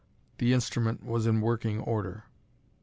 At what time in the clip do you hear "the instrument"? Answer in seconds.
0.39-1.03